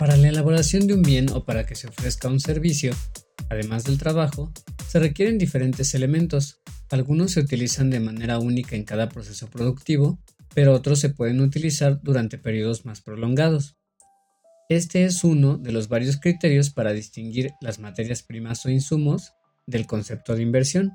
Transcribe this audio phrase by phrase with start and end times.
[0.00, 2.90] Para la elaboración de un bien o para que se ofrezca un servicio,
[3.50, 4.50] además del trabajo,
[4.88, 6.62] se requieren diferentes elementos.
[6.88, 10.18] Algunos se utilizan de manera única en cada proceso productivo,
[10.54, 13.76] pero otros se pueden utilizar durante periodos más prolongados.
[14.70, 19.34] Este es uno de los varios criterios para distinguir las materias primas o insumos
[19.66, 20.92] del concepto de inversión.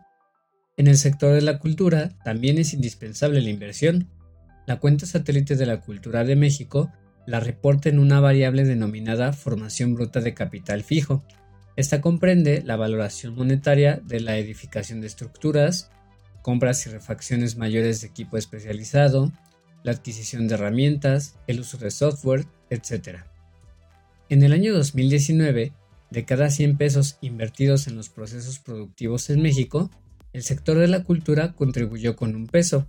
[0.77, 4.09] En el sector de la cultura también es indispensable la inversión.
[4.65, 6.91] La cuenta satélite de la cultura de México
[7.25, 11.23] la reporta en una variable denominada formación bruta de capital fijo.
[11.75, 15.91] Esta comprende la valoración monetaria de la edificación de estructuras,
[16.41, 19.31] compras y refacciones mayores de equipo especializado,
[19.83, 23.19] la adquisición de herramientas, el uso de software, etc.
[24.29, 25.73] En el año 2019,
[26.11, 29.91] de cada 100 pesos invertidos en los procesos productivos en México,
[30.33, 32.87] el sector de la cultura contribuyó con un peso.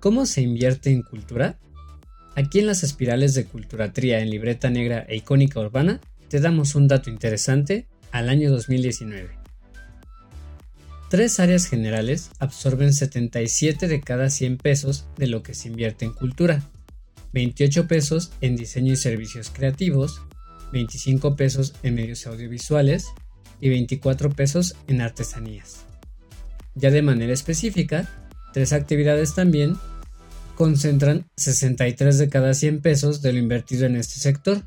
[0.00, 1.58] ¿Cómo se invierte en cultura?
[2.36, 6.86] Aquí en las espirales de Culturatría en libreta negra e icónica urbana, te damos un
[6.86, 9.30] dato interesante al año 2019.
[11.08, 16.12] Tres áreas generales absorben 77 de cada 100 pesos de lo que se invierte en
[16.12, 16.62] cultura,
[17.32, 20.20] 28 pesos en diseño y servicios creativos,
[20.72, 23.06] 25 pesos en medios audiovisuales
[23.62, 25.86] y 24 pesos en artesanías.
[26.74, 28.06] Ya de manera específica,
[28.52, 29.78] tres actividades también
[30.56, 34.64] concentran 63 de cada 100 pesos de lo invertido en este sector.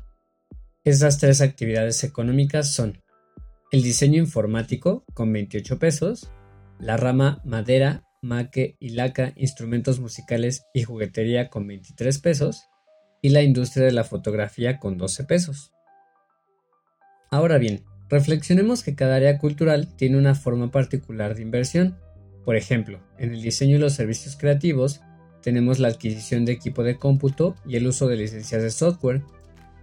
[0.84, 3.02] Estas tres actividades económicas son
[3.70, 6.30] el diseño informático con 28 pesos,
[6.78, 12.64] la rama madera, maque y laca, instrumentos musicales y juguetería con 23 pesos
[13.20, 15.72] y la industria de la fotografía con 12 pesos.
[17.30, 21.98] Ahora bien, reflexionemos que cada área cultural tiene una forma particular de inversión.
[22.44, 25.00] Por ejemplo, en el diseño y los servicios creativos,
[25.42, 29.22] tenemos la adquisición de equipo de cómputo y el uso de licencias de software.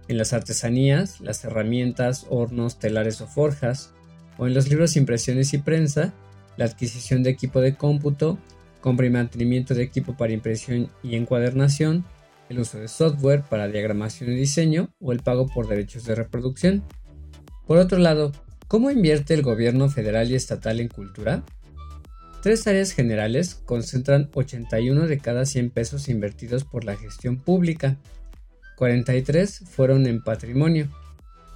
[0.08, 3.92] En las artesanías, las herramientas, hornos, telares o forjas.
[4.38, 6.14] O en los libros, impresiones y prensa,
[6.56, 8.38] la adquisición de equipo de cómputo,
[8.80, 12.04] compra y mantenimiento de equipo para impresión y encuadernación,
[12.48, 16.84] el uso de software para diagramación y diseño o el pago por derechos de reproducción.
[17.66, 18.32] Por otro lado,
[18.68, 21.42] ¿cómo invierte el gobierno federal y estatal en cultura?
[22.40, 27.96] Tres áreas generales concentran 81 de cada 100 pesos invertidos por la gestión pública.
[28.76, 30.88] 43 fueron en patrimonio.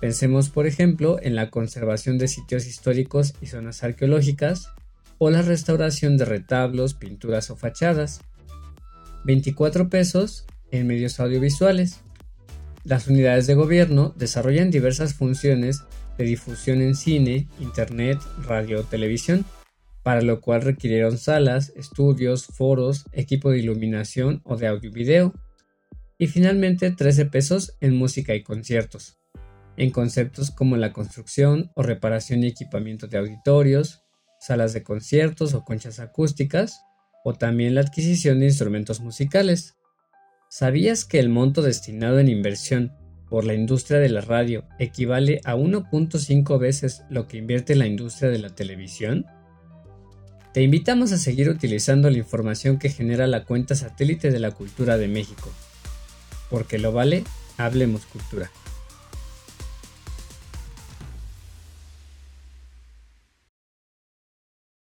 [0.01, 4.71] Pensemos, por ejemplo, en la conservación de sitios históricos y zonas arqueológicas,
[5.19, 8.21] o la restauración de retablos, pinturas o fachadas.
[9.25, 12.01] 24 pesos en medios audiovisuales.
[12.83, 15.85] Las unidades de gobierno desarrollan diversas funciones
[16.19, 19.45] de difusión en cine, internet, radio o televisión
[20.03, 25.35] para lo cual requirieron salas, estudios, foros, equipo de iluminación o de audio y video.
[26.19, 29.19] Y finalmente 13 pesos en música y conciertos,
[29.77, 34.03] en conceptos como la construcción o reparación y equipamiento de auditorios,
[34.41, 36.81] salas de conciertos o conchas acústicas,
[37.25, 39.77] o también la adquisición de instrumentos musicales.
[40.51, 42.93] ¿Sabías que el monto destinado en inversión
[43.29, 48.31] por la industria de la radio equivale a 1.5 veces lo que invierte la industria
[48.31, 49.25] de la televisión?
[50.53, 54.99] Te invitamos a seguir utilizando la información que genera la cuenta satélite de la cultura
[54.99, 55.51] de México.
[56.51, 57.25] Porque lo vale,
[57.57, 58.51] hablemos cultura.